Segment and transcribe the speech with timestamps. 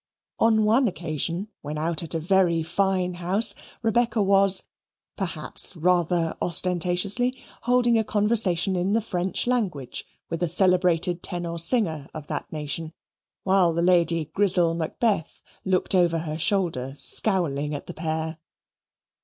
[0.39, 3.53] On one occasion, when out at a very fine house,
[3.83, 4.63] Rebecca was
[5.15, 12.07] (perhaps rather ostentatiously) holding a conversation in the French language with a celebrated tenor singer
[12.15, 12.93] of that nation,
[13.43, 18.39] while the Lady Grizzel Macbeth looked over her shoulder scowling at the pair.